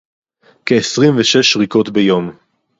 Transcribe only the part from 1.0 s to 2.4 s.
וְשָׂשׂ שְׁרִיקוֹת בִּיּוּם